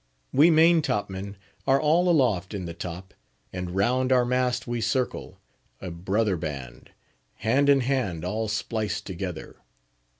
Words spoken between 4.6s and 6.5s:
we circle, a brother